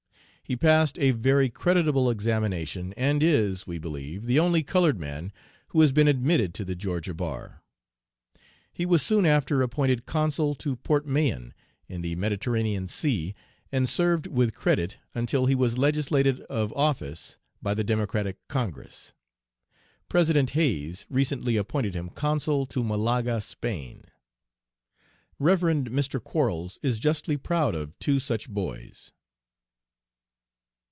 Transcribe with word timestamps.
He 0.43 0.57
passed 0.57 0.99
a 0.99 1.11
very 1.11 1.47
creditable 1.47 2.09
examination, 2.09 2.91
and 2.97 3.23
is, 3.23 3.65
we 3.65 3.77
believe, 3.79 4.25
the 4.25 4.37
only 4.37 4.63
colored 4.63 4.99
man 4.99 5.31
who 5.69 5.79
has 5.79 5.93
been 5.93 6.09
admitted 6.09 6.53
to 6.55 6.65
the 6.65 6.75
Georgia 6.75 7.13
bar. 7.13 7.63
He 8.73 8.85
was 8.85 9.01
soon 9.01 9.25
after 9.25 9.61
appointed 9.61 10.05
consul 10.05 10.53
to 10.55 10.75
Port 10.75 11.05
Mahon, 11.07 11.53
in 11.87 12.01
the 12.01 12.17
Mediterranean 12.17 12.89
Sea, 12.89 13.33
and 13.71 13.87
served 13.87 14.27
with 14.27 14.53
credit 14.53 14.97
until 15.15 15.45
he 15.45 15.55
was 15.55 15.77
legislated 15.77 16.41
of 16.49 16.73
office 16.73 17.37
by 17.61 17.73
the 17.73 17.85
Democratic 17.85 18.37
Congress. 18.49 19.13
President 20.09 20.49
Hayes 20.49 21.05
recently 21.09 21.55
appointed 21.55 21.95
him 21.95 22.09
consul 22.09 22.65
to 22.65 22.83
Malaga, 22.83 23.39
Spain. 23.39 24.03
"Rev. 25.39 25.61
Mr. 25.61 26.21
Quarles 26.21 26.77
is 26.81 26.99
justly 26.99 27.37
proud 27.37 27.73
of 27.73 27.97
two 27.99 28.19
such 28.19 28.49
boys." 28.49 29.13